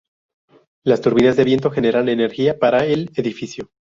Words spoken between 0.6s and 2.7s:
Las turbinas de viento generan energía